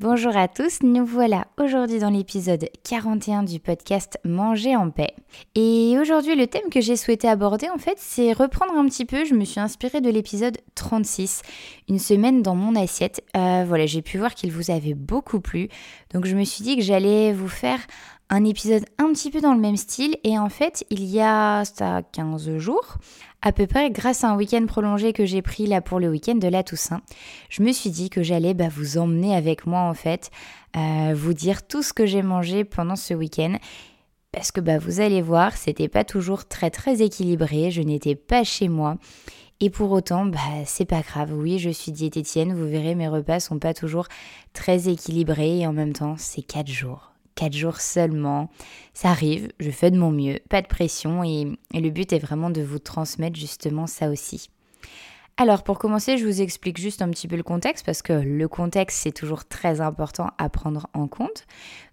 [0.00, 5.12] Bonjour à tous, nous voilà aujourd'hui dans l'épisode 41 du podcast Manger en paix.
[5.54, 9.26] Et aujourd'hui le thème que j'ai souhaité aborder en fait c'est reprendre un petit peu,
[9.26, 11.42] je me suis inspirée de l'épisode 36,
[11.90, 13.22] une semaine dans mon assiette.
[13.36, 15.68] Euh, voilà, j'ai pu voir qu'il vous avait beaucoup plu,
[16.14, 17.80] donc je me suis dit que j'allais vous faire
[18.30, 21.64] un épisode un petit peu dans le même style et en fait il y a
[21.64, 22.96] ça 15 jours
[23.42, 26.34] à peu près grâce à un week-end prolongé que j'ai pris là pour le week-end
[26.34, 27.00] de la Toussaint,
[27.48, 30.30] je me suis dit que j'allais bah, vous emmener avec moi en fait,
[30.76, 33.56] euh, vous dire tout ce que j'ai mangé pendant ce week-end.
[34.32, 38.44] Parce que bah, vous allez voir, c'était pas toujours très très équilibré, je n'étais pas
[38.44, 38.96] chez moi.
[39.58, 41.32] Et pour autant, bah, c'est pas grave.
[41.34, 44.06] Oui, je suis diététicienne, vous verrez, mes repas sont pas toujours
[44.52, 47.09] très équilibrés et en même temps, c'est 4 jours.
[47.40, 48.50] 4 jours seulement.
[48.92, 52.50] Ça arrive, je fais de mon mieux, pas de pression et, le but est vraiment
[52.50, 54.50] de vous transmettre justement ça aussi.
[55.38, 58.46] Alors pour commencer, je vous explique juste un petit peu le contexte parce que le
[58.46, 61.46] contexte c'est toujours très important à prendre en compte.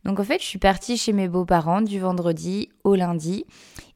[0.04, 3.46] Donc en fait, je suis partie chez mes beaux-parents du vendredi au lundi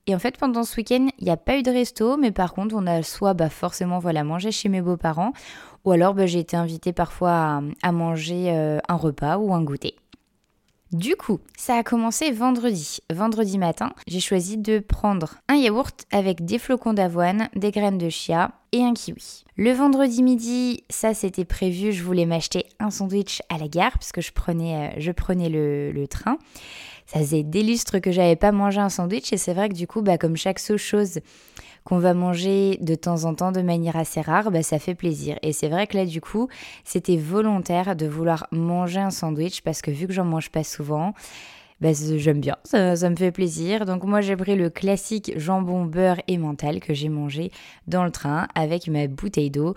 [0.08, 2.54] et en fait, pendant ce week-end, il n'y a pas eu de resto, mais par
[2.54, 5.34] contre, on a soit bah, forcément voilà, mangé chez mes beaux-parents,
[5.84, 9.96] ou alors bah, j'ai été invitée parfois à, manger euh, un repas ou un goûter.
[10.92, 13.00] Du coup, ça a commencé vendredi.
[13.10, 18.10] Vendredi matin, j'ai choisi de prendre un yaourt avec des flocons d'avoine, des graines de
[18.10, 19.46] chia et un kiwi.
[19.56, 24.20] Le vendredi midi, ça c'était prévu, je voulais m'acheter un sandwich à la gare puisque
[24.20, 26.38] je prenais, euh, je prenais le, le train.
[27.06, 29.88] Ça faisait des lustres que j'avais pas mangé un sandwich et c'est vrai que du
[29.88, 31.20] coup, bah, comme chaque chose
[31.84, 35.38] qu'on va manger de temps en temps de manière assez rare, bah, ça fait plaisir.
[35.42, 36.48] Et c'est vrai que là, du coup,
[36.84, 41.14] c'était volontaire de vouloir manger un sandwich parce que vu que j'en mange pas souvent,
[41.82, 43.86] bah, j'aime bien, ça, me fait plaisir.
[43.86, 47.52] Donc moi j'ai pris le classique jambon, beurre et mental que j'ai mangé
[47.88, 49.74] dans le train avec ma bouteille d'eau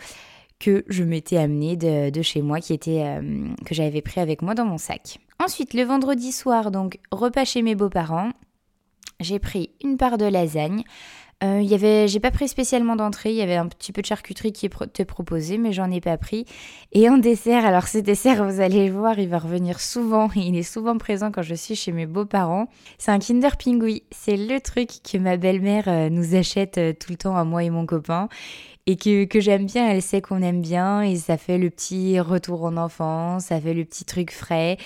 [0.61, 4.55] que je m'étais amenée de, chez moi, qui était euh, que j'avais pris avec moi
[4.55, 5.19] dans mon sac.
[5.43, 8.31] Ensuite, le vendredi soir, donc repas chez mes beaux-parents,
[9.21, 10.85] j'ai pris une part de lasagne,
[11.43, 14.07] euh, y avait, j'ai pas pris spécialement d'entrée, il y avait un petit peu de
[14.07, 16.45] charcuterie qui était proposé, mais j'en ai pas pris.
[16.93, 20.57] Et en dessert, alors ce dessert, vous allez le voir, il va revenir souvent, il
[20.57, 22.69] est souvent présent quand je suis chez mes beaux-parents.
[22.99, 27.11] C'est un Kinder Pingui, c'est le truc que ma belle-mère euh, nous achète euh, tout
[27.11, 28.29] le temps à moi et mon copain.
[28.87, 32.21] Et que, que j'aime bien, elle sait qu'on aime bien, et ça fait le petit
[32.21, 34.77] retour en enfance, ça fait le petit truc frais,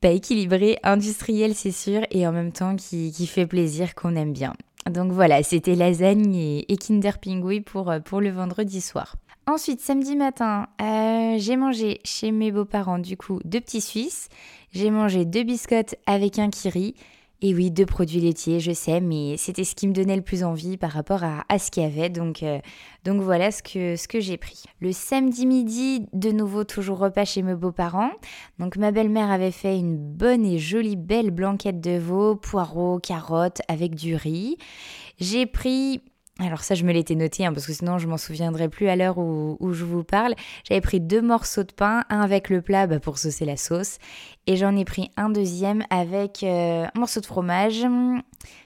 [0.00, 4.32] pas équilibré, industriel c'est sûr, et en même temps qui, qui fait plaisir, qu'on aime
[4.32, 4.52] bien.
[4.90, 9.16] Donc voilà, c'était lasagne et, Kinder Pingui pour, euh, pour le vendredi soir.
[9.48, 14.28] Ensuite, samedi matin, euh, j'ai mangé chez mes beaux-parents du coup deux petits Suisses.
[14.72, 16.94] J'ai mangé deux biscottes avec un kiri.
[17.42, 20.42] Et oui, deux produits laitiers, je sais, mais c'était ce qui me donnait le plus
[20.42, 22.08] envie par rapport à, ce qu'il y avait.
[22.08, 22.60] Donc, euh,
[23.04, 24.64] donc voilà ce que, ce que j'ai pris.
[24.80, 28.10] Le samedi midi, de nouveau, toujours repas chez mes beaux-parents.
[28.58, 33.60] Donc ma belle-mère avait fait une bonne et jolie belle blanquette de veau, poireaux, carottes
[33.68, 34.56] avec du riz.
[35.18, 36.00] J'ai pris
[36.38, 38.96] alors ça, je me l'étais noté, hein, parce que sinon je m'en souviendrai plus à
[38.96, 40.34] l'heure où, je vous parle.
[40.68, 43.98] J'avais pris deux morceaux de pain, un avec le plat bah, pour saucer la sauce,
[44.46, 47.86] et j'en ai pris un deuxième avec euh, un morceau de fromage.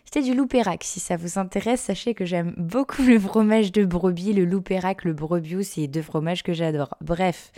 [0.05, 0.83] C'était du loupérac.
[0.83, 5.13] Si ça vous intéresse, sachez que j'aime beaucoup le fromage de brebis, le loupérac, le
[5.13, 6.97] brebiou, c'est deux fromages que j'adore.
[7.01, 7.53] Bref,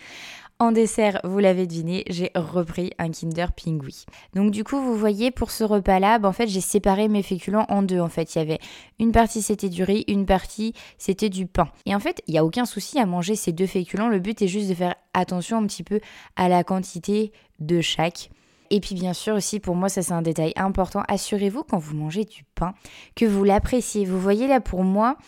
[0.71, 4.05] dessert, vous l'avez deviné, j'ai repris un Kinder Pingui.
[4.35, 7.67] Donc du coup, vous voyez, pour ce repas-là, bah, en fait, j'ai séparé mes féculents
[7.69, 7.99] en deux.
[7.99, 8.61] En fait, il y avait
[9.01, 11.69] une partie c'était du riz, une partie c'était du pain.
[11.87, 14.09] Et en fait, il n'y a aucun souci à manger ces deux féculents.
[14.09, 16.01] Le but est juste de faire attention un petit peu
[16.37, 18.31] à la quantité de chaque.
[18.71, 21.95] Et puis bien sûr aussi, pour moi, ça c'est un détail important, assurez-vous quand vous
[21.95, 22.73] mangez du pain
[23.15, 24.07] que vous l'appréciez.
[24.07, 25.19] Vous voyez là, pour moi,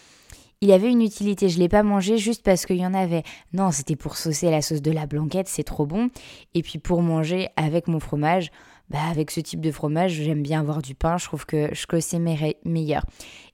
[0.60, 1.48] il avait une utilité.
[1.48, 3.22] Je ne l'ai pas mangé juste parce qu'il y en avait.
[3.52, 6.10] Non, c'était pour saucer la sauce de la blanquette, c'est trop bon.
[6.54, 8.50] Et puis pour manger avec mon fromage,
[8.90, 11.16] bah avec ce type de fromage, j'aime bien avoir du pain.
[11.16, 13.04] Je trouve que, que c'est meilleur.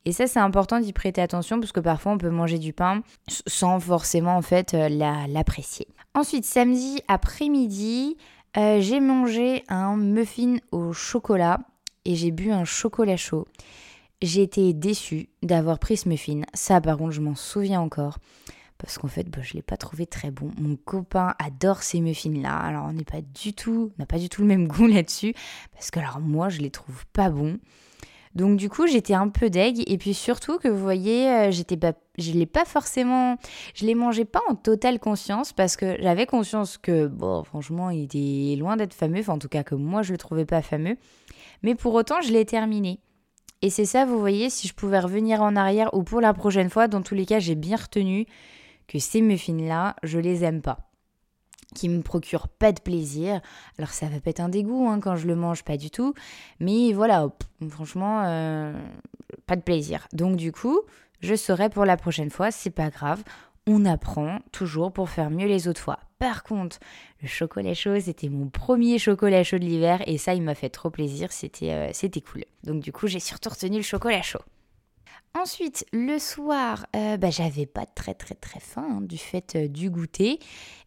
[0.05, 3.03] Et ça, c'est important d'y prêter attention parce que parfois on peut manger du pain
[3.47, 4.89] sans forcément en fait euh,
[5.29, 5.87] l'apprécier.
[6.15, 8.17] Ensuite, samedi après-midi,
[8.57, 11.59] euh, j'ai mangé un muffin au chocolat
[12.05, 13.47] et j'ai bu un chocolat chaud.
[14.23, 16.43] J'ai été déçue d'avoir pris ce muffin.
[16.53, 18.19] Ça, par contre, je m'en souviens encore.
[18.77, 20.51] parce qu'en fait, bah, je l'ai pas trouvé très bon.
[20.59, 24.43] Mon copain adore ces muffins-là, alors on n'est pas du tout, n'a pas du tout
[24.43, 25.35] le même goût là-dessus,
[25.73, 27.59] parce que alors moi, je les trouve pas bons.
[28.35, 31.77] Donc du coup, j'étais un peu deg et puis surtout que vous voyez, euh, j'étais
[31.77, 33.37] pas je l'ai pas forcément
[33.75, 38.05] je les mangeais pas en totale conscience parce que j'avais conscience que bon, franchement, il
[38.05, 40.97] était loin d'être fameux, enfin en tout cas que moi je le trouvais pas fameux.
[41.63, 43.01] Mais pour autant, je l'ai terminé.
[43.63, 46.71] Et c'est ça, vous voyez, si je pouvais revenir en arrière ou pour la prochaine
[46.71, 48.27] fois, dans tous les cas, j'ai bien retenu
[48.89, 50.91] que ces muffins-là, je les aime pas
[51.75, 53.41] qui me procurent pas de plaisir.
[53.79, 56.15] Alors ça va pas être un dégoût hein, quand je le mange, pas du tout.
[56.59, 57.29] Mais voilà,
[57.69, 58.73] franchement, euh,
[59.47, 60.09] pas de plaisir.
[60.13, 60.81] Donc du coup,
[61.21, 63.23] je saurai pour la prochaine fois, c'est pas grave.
[63.67, 66.01] On apprend toujours pour faire mieux les autres fois.
[66.21, 66.79] Par contre,
[67.23, 70.69] le chocolat chaud, c'était mon premier chocolat chaud de l'hiver et ça, il m'a fait
[70.69, 71.33] trop plaisir.
[71.33, 72.45] C'était euh, cool.
[72.63, 74.43] Donc du coup, j'ai surtout retenu le chocolat chaud.
[75.35, 79.67] Ensuite, le soir, euh, bah, j'avais pas très très très faim hein, du fait euh,
[79.67, 80.41] du goûter.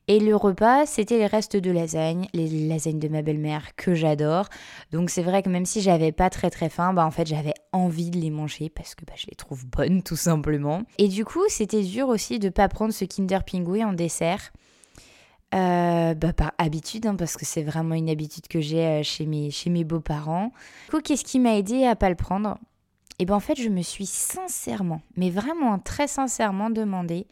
[0.08, 4.50] Et le repas, c'était les restes de lasagne, les lasagnes de ma belle-mère que j'adore.
[4.92, 7.56] Donc c'est vrai que même si j'avais pas très très faim, bah en fait j'avais
[7.72, 10.84] envie de les manger parce que bah, je les trouve bonnes tout simplement.
[11.00, 14.52] Et du coup, c'était dur aussi de pas prendre ce Kinder Pingui en dessert.
[15.54, 19.52] Euh, bah, par habitude, hein, parce que c'est vraiment une habitude que j'ai chez mes,
[19.52, 20.52] chez mes beaux-parents.
[20.86, 22.58] Du coup, qu'est-ce qui m'a aidé à pas le prendre?
[23.20, 27.28] Et bien en fait, je me suis sincèrement, mais vraiment très sincèrement demandé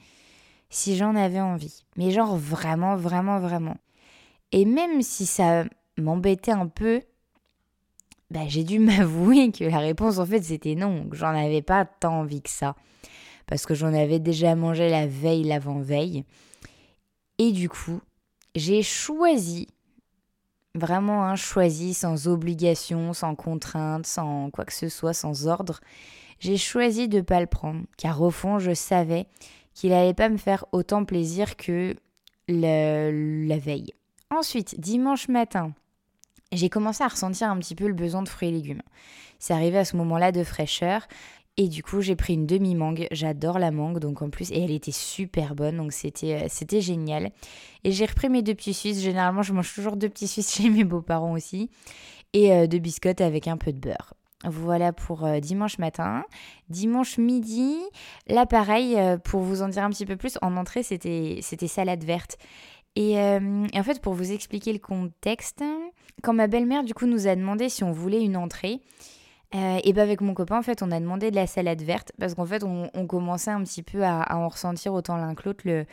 [0.70, 1.84] si j'en avais envie.
[1.98, 3.78] Mais genre vraiment, vraiment, vraiment.
[4.52, 5.66] Et même si ça
[5.98, 7.02] m'embêtait un peu,
[8.30, 11.86] bah, j'ai dû m'avouer que la réponse en fait c'était non, que j'en avais pas
[11.86, 12.76] tant envie que ça.
[13.48, 16.24] Parce que j'en avais déjà mangé la veille, l'avant-veille.
[17.38, 18.00] Et du coup,
[18.56, 19.68] j'ai choisi
[20.74, 25.82] Vraiment un choisi sans obligation, sans contrainte, sans quoi que ce soit, sans ordre.
[26.40, 29.28] J'ai choisi de ne pas le prendre, car au fond, je savais
[29.74, 31.94] qu'il n'allait pas me faire autant plaisir que
[32.48, 33.94] la veille.
[34.30, 35.74] Ensuite, dimanche matin,
[36.54, 38.82] j'ai commencé à ressentir un petit peu le besoin de fruits et légumes.
[39.40, 41.06] C'est arrivé à ce moment-là de fraîcheur
[41.58, 43.08] et du coup, j'ai pris une demi-mangue.
[43.12, 47.32] J'adore la mangue, donc en plus, et elle était super bonne, donc c'était, euh, génial.
[47.84, 49.02] Et j'ai repris mes deux petits suisses.
[49.02, 51.70] Généralement, je mange toujours deux petits suisses chez mes beaux-parents aussi.
[52.34, 54.14] Et euh, deux biscottes avec un peu de beurre.
[54.46, 56.24] Voilà pour euh, dimanche matin.
[56.70, 57.76] Dimanche midi,
[58.28, 62.38] là pareil, pour vous en dire un petit peu plus, en entrée, c'était, salade verte.
[62.96, 65.64] Et, en fait, pour vous expliquer le contexte,
[66.24, 68.82] quand ma belle-mère, du coup, nous a demandé si on voulait une entrée,
[69.54, 72.14] euh, et ben avec mon copain, en fait, on a demandé de la salade verte
[72.18, 75.64] parce qu'en fait, on, commençait un petit peu à, en ressentir autant l'un que l'autre
[75.66, 75.86] le,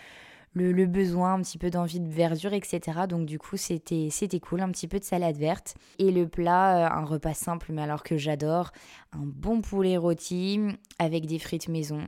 [0.54, 3.00] le, besoin, un petit peu d'envie de verdure, etc.
[3.08, 4.10] Donc du coup, c'était
[4.40, 5.74] cool, un petit peu de salade verte.
[5.98, 8.70] Et le plat, euh, un repas simple, mais alors que j'adore,
[9.12, 10.60] un bon poulet rôti
[11.00, 12.06] avec des frites maison.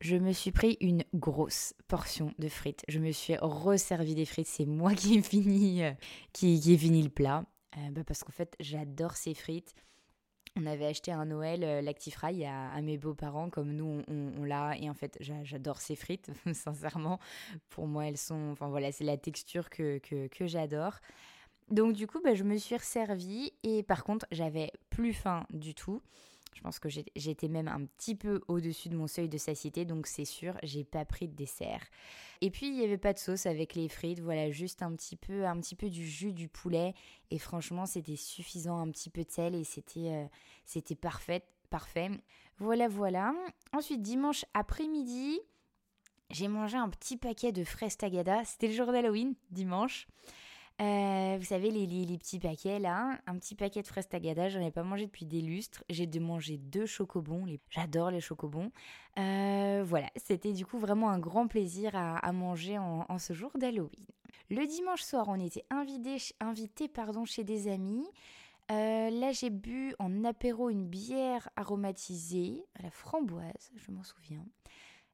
[0.00, 2.84] Je me suis pris une grosse portion de frites.
[2.88, 4.46] Je me suis resservi des frites.
[4.46, 5.92] C'est moi qui ai fini, euh,
[6.32, 7.44] qui, qui ai fini le plat.
[7.92, 9.72] Bah, parce qu'en fait, j'adore ces frites.
[10.60, 14.76] On avait acheté un Noël euh, l'Actifry à, mes beaux-parents, comme nous on, l'a.
[14.78, 17.20] Et en fait, j'adore ces frites, sincèrement.
[17.70, 18.50] Pour moi, elles sont.
[18.52, 20.94] Enfin voilà, c'est la texture que, que, j'adore.
[21.70, 23.52] Donc du coup, bah, je me suis resservie.
[23.62, 26.02] Et par contre, j'avais plus faim du tout.
[26.58, 30.08] Je pense que j'étais même un petit peu au-dessus de mon seuil de satiété, donc
[30.08, 31.86] c'est sûr, j'ai pas pris de dessert.
[32.40, 35.14] Et puis il n'y avait pas de sauce avec les frites, voilà, juste un petit
[35.14, 36.94] peu, un petit peu du jus du poulet.
[37.30, 40.24] Et franchement, c'était suffisant, un petit peu de sel et c'était, euh,
[40.64, 42.10] c'était parfait, parfait.
[42.58, 43.32] Voilà, voilà.
[43.72, 45.38] Ensuite, dimanche après-midi,
[46.30, 48.44] j'ai mangé un petit paquet de fraises tagada.
[48.44, 50.08] C'était le jour d'Halloween, dimanche.
[50.80, 54.60] Euh, vous savez, les, les, petits paquets là, un petit paquet de fraises tagada, j'en
[54.60, 55.82] ai pas mangé depuis des lustres.
[55.90, 58.70] J'ai de manger deux chocobons, j'adore les chocobons.
[59.18, 64.06] Euh, voilà, c'était du coup vraiment un grand plaisir à, manger en, ce jour d'Halloween.
[64.50, 68.06] Le dimanche soir, on était invités invité, pardon, chez des amis.
[68.70, 74.46] Euh, là, j'ai bu en apéro une bière aromatisée la framboise, je m'en souviens.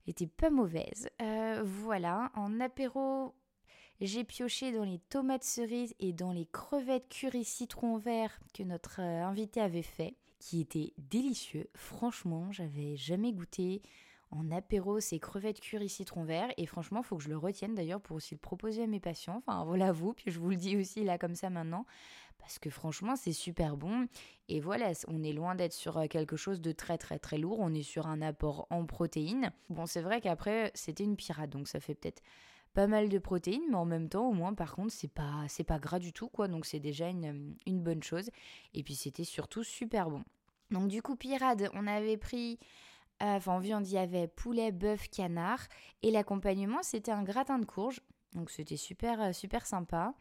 [0.07, 1.09] Elle était pas mauvaise.
[1.63, 3.33] voilà, en apéro,
[4.01, 9.01] j'ai pioché dans les tomates cerises et dans les crevettes curry citron vert que notre
[9.01, 11.69] euh, invité avait fait, qui étaient délicieux.
[11.75, 13.83] Franchement, j'avais jamais goûté
[14.31, 16.49] en apéro ces crevettes curry citron vert.
[16.57, 19.43] Et franchement, faut que je le retienne d'ailleurs pour aussi le proposer à mes patients.
[19.47, 21.87] Enfin, voilà vous, puis je vous le dis aussi là comme ça maintenant.
[22.39, 24.07] Parce que franchement c'est super bon.
[24.49, 27.59] Et voilà on est loin d'être sur euh, quelque chose de très très très lourd.
[27.61, 29.51] On est sur un apport en protéines.
[29.71, 32.23] Bon c'est vrai qu'après c'était une pirate donc ça fait peut-être
[32.75, 35.65] pas mal de protéines, mais en même temps, au moins, par contre, c'est pas, c'est
[35.65, 36.49] pas gras du tout, quoi.
[36.49, 38.31] Donc, c'est déjà une, une bonne chose.
[38.75, 40.25] Et puis, c'était surtout super bon.
[40.71, 42.59] Donc, du coup, pirade, on avait pris
[43.21, 45.61] Enfin, en viande, il y avait poulet, bœuf, canard.
[46.03, 48.01] Et l'accompagnement, c'était un gratin de courge.
[48.33, 50.15] Donc, c'était super, super sympa.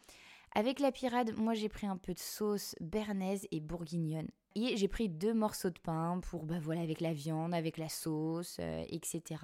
[0.56, 4.30] Avec la pirade, moi, j'ai pris un peu de sauce bernaise et bourguignonne.
[4.56, 7.90] Et j'ai pris deux morceaux de pain pour, bah voilà, avec la viande, avec la
[7.90, 9.42] sauce, etc.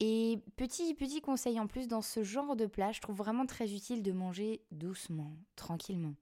[0.00, 3.72] Et petit, petit conseil en plus, dans ce genre de plat, je trouve vraiment très
[3.72, 6.14] utile de manger doucement, tranquillement.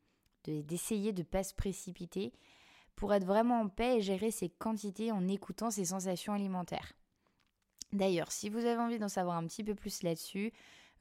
[0.44, 2.32] D'essayer de ne pas se précipiter
[2.94, 6.92] pour être vraiment en paix et gérer ses quantités en écoutant ses sensations alimentaires.
[7.92, 10.52] D'ailleurs, si vous avez envie d'en savoir un petit peu plus là-dessus,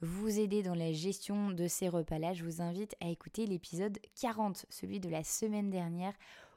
[0.02, 4.66] vous aider dans la gestion de ces repas-là, je vous invite à écouter l'épisode 40,
[4.70, 6.14] celui de la semaine dernière,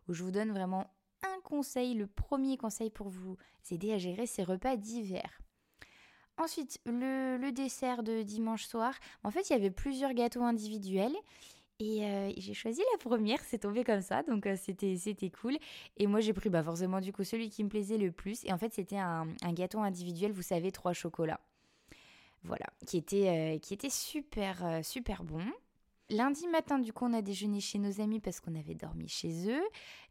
[0.08, 0.90] où je vous donne vraiment
[1.22, 3.36] un conseil, le premier conseil pour vous
[3.70, 5.40] aider à gérer ces repas d'hiver.
[6.38, 8.94] Ensuite, le, dessert de dimanche soir.
[9.24, 11.16] En fait, il y avait plusieurs gâteaux individuels.
[11.78, 15.58] Et euh, j'ai choisi la première, c'est tombé comme ça, donc euh, c'était c'était cool.
[15.98, 18.46] Et moi j'ai pris bah forcément du coup celui qui me plaisait le plus.
[18.46, 21.40] Et en fait c'était un, gâteau individuel, vous savez, trois chocolats.
[22.44, 25.44] Voilà, qui était, euh, qui était super super bon.
[26.08, 29.50] Lundi matin, du coup, on a déjeuné chez nos amis parce qu'on avait dormi chez
[29.50, 29.64] eux.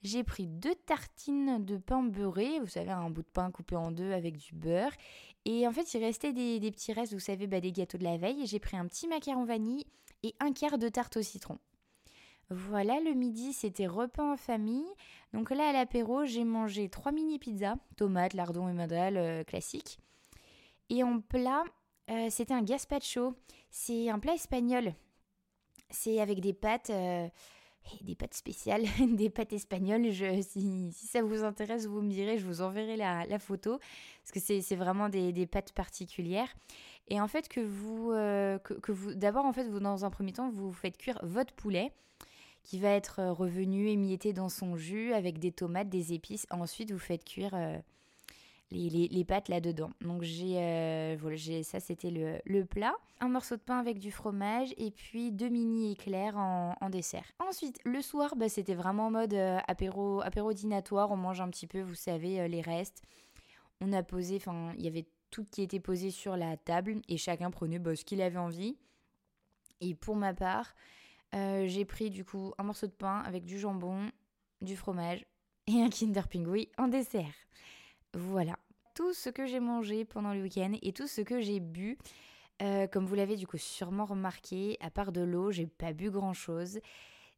[0.04, 3.92] J'ai pris deux tartines de pain beurré, vous savez, un bout de pain coupé en
[3.92, 4.92] deux avec du beurre.
[5.46, 8.18] Et en fait, il restait des, petits restes, vous savez, bah, des gâteaux de la
[8.18, 8.46] veille.
[8.46, 9.86] J'ai pris un petit macaron vanille
[10.24, 11.60] et un quart de tarte au citron.
[12.50, 14.86] Voilà, le midi, c'était repas en famille.
[15.34, 20.00] Donc là, à l'apéro, j'ai mangé trois mini pizzas, tomates, lardons et mandales euh, classiques.
[20.90, 21.64] Et en plat,
[22.12, 23.34] euh, c'était un gazpacho.
[23.72, 24.94] C'est un plat espagnol
[25.96, 27.28] c'est avec des pâtes, euh,
[28.02, 28.84] des pâtes spéciales,
[29.16, 30.12] des pâtes espagnoles.
[30.44, 33.80] Si, ça vous intéresse, vous me direz, je vous enverrai la, photo.
[34.24, 36.54] Parce que c'est vraiment des, pâtes particulières.
[37.08, 40.34] Et en fait, que vous, euh, que, vous d'abord, en fait, vous, dans un premier
[40.34, 41.92] temps, vous faites cuire votre poulet
[42.64, 46.48] qui va être revenu émietté dans son jus avec des tomates, des épices.
[46.50, 47.78] Ensuite, vous faites cuire euh,
[48.72, 49.92] les, pâtes là-dedans.
[50.02, 52.96] Donc j'ai, euh, voilà, j'ai, ça c'était le, plat.
[53.20, 57.26] Un morceau de pain avec du fromage et puis deux mini éclairs en, dessert.
[57.40, 60.52] Ensuite, le soir, bah, c'était vraiment en mode euh, apéro, apéro.
[60.52, 63.04] On mange un petit peu, vous savez, euh, les restes.
[63.82, 67.18] On a posé, enfin, il y avait tout qui était posé sur la table et
[67.18, 68.78] chacun prenait bah, ce qu'il avait envie.
[69.82, 70.74] Et pour ma part,
[71.34, 74.10] j'ai pris du coup un morceau de pain avec du jambon,
[74.62, 75.26] du fromage
[75.68, 77.34] et un Kinder Pingui en dessert.
[78.16, 78.58] Voilà,
[78.94, 81.98] tout ce que j'ai mangé pendant le week-end et tout ce que j'ai bu.
[82.62, 86.10] Euh, comme vous l'avez du coup sûrement remarqué, à part de l'eau, j'ai pas bu
[86.10, 86.80] grand chose.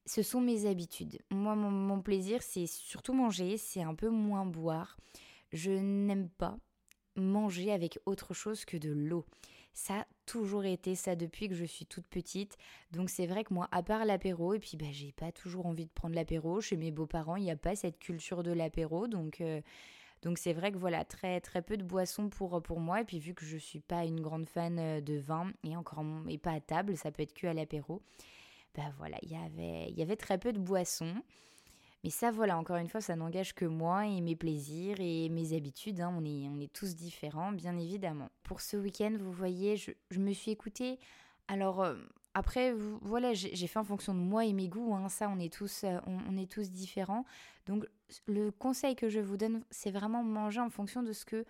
[0.06, 1.18] Ce sont mes habitudes.
[1.32, 4.98] Moi, mon, plaisir, c'est surtout manger, c'est un peu moins boire.
[5.52, 6.60] Je n'aime pas
[7.16, 9.26] manger avec autre chose que de l'eau.
[9.74, 12.56] Ça a toujours été ça depuis que je suis toute petite.
[12.92, 15.86] Donc c'est vrai que moi, à part l'apéro, et puis bah, j'ai pas toujours envie
[15.86, 16.62] de prendre l'apéro.
[16.62, 19.08] Chez mes beaux-parents, il n'y a pas cette culture de l'apéro.
[19.08, 19.62] Donc euh,
[20.22, 23.02] donc c'est vrai que voilà, très très peu de boissons pour, pour moi.
[23.02, 26.04] Et puis vu que je suis pas une grande fan euh, de vin et encore
[26.28, 28.02] et pas à table, ça peut être que à l'apéro.
[28.76, 31.16] Ben voilà, y il y avait très peu de boissons.
[32.04, 35.54] Mais ça, voilà, encore une fois, ça n'engage que moi et mes plaisirs et mes
[35.56, 36.00] habitudes.
[36.00, 36.14] Hein.
[36.16, 38.30] On, est, on est tous différents, bien évidemment.
[38.44, 41.00] Pour ce week-end, vous voyez, je, je me suis écoutée.
[41.48, 41.96] Alors, euh,
[42.38, 44.94] après, voilà, j'ai fait en fonction de moi et mes goûts.
[44.94, 45.10] Hein.
[45.10, 47.26] Ça, on est tous, euh, on, est tous différents.
[47.66, 47.88] Donc,
[48.28, 51.46] le conseil que je vous donne, c'est vraiment manger en fonction de ce que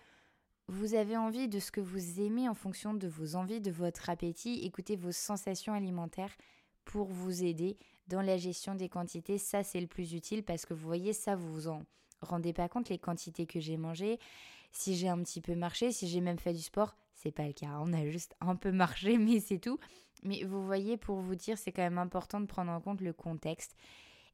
[0.66, 4.08] vous avez envie, de ce que vous aimez, en fonction de vos envies, de votre
[4.08, 4.60] appétit.
[4.64, 6.34] Écoutez vos sensations alimentaires
[6.86, 7.76] pour vous aider
[8.06, 9.36] dans la gestion des quantités.
[9.36, 11.82] Ça, c'est le plus utile parce que vous voyez, ça, vous vous en
[12.22, 14.18] rendez pas compte les quantités que j'ai mangées.
[14.72, 17.52] Si j'ai un petit peu marché, si j'ai même fait du sport, c'est pas le
[17.52, 17.78] cas.
[17.80, 19.78] On a juste un peu marché, mais c'est tout.
[20.22, 23.12] Mais vous voyez, pour vous dire, c'est quand même important de prendre en compte le
[23.12, 23.76] contexte.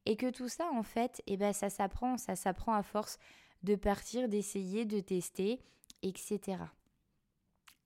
[0.06, 2.16] Et que tout ça, en fait, eh ben, ça s'apprend.
[2.18, 3.18] Ça s'apprend à force
[3.62, 5.60] de partir, d'essayer, de tester,
[6.02, 6.58] etc.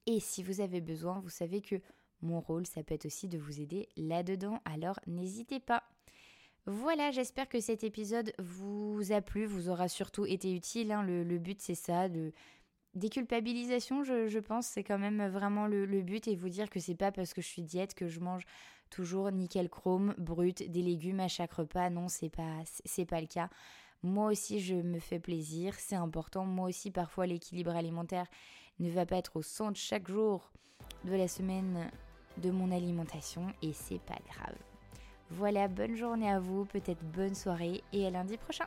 [0.06, 1.76] Et si vous avez besoin, vous savez que
[2.22, 4.60] mon rôle, ça peut être aussi de vous aider là-dedans.
[4.64, 5.84] Alors n'hésitez pas.
[6.66, 10.92] Voilà, j'espère que cet épisode vous a plu, vous aura surtout été utile.
[10.92, 11.02] Hein.
[11.02, 12.32] Le, but, c'est ça, de
[12.94, 17.12] déculpabilisation, je, pense, c'est quand même vraiment le, but et vous dire que c'est pas
[17.12, 18.44] parce que je suis diète que je mange
[18.90, 21.90] toujours nickel chrome, brut, des légumes à chaque repas.
[21.90, 23.50] Non, c'est pas, c'est pas le cas.
[24.02, 26.44] Moi aussi, je me fais plaisir, c'est important.
[26.44, 28.26] Moi aussi, parfois, l'équilibre alimentaire
[28.78, 30.52] ne va pas être au centre chaque jour
[31.04, 31.90] de la semaine
[32.38, 34.56] de mon alimentation et c'est pas grave.
[35.30, 38.66] Voilà, bonne journée à vous, peut-être bonne soirée et à lundi prochain.